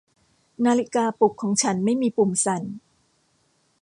[0.65, 2.63] นาฬิกาปลุกของฉันไม่มีปุ่มสั่น